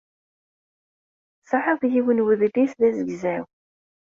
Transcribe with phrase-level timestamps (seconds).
[1.39, 3.45] Tesɛiḍ yiwen n wedlis d azegzaw.